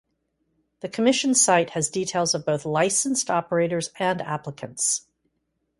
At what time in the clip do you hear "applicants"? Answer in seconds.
4.19-5.05